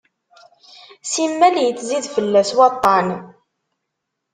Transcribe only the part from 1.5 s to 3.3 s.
yettzid fell-as waṭṭan.